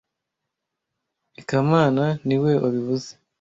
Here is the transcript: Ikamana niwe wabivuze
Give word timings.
Ikamana 1.41 2.05
niwe 2.25 2.51
wabivuze 2.63 3.11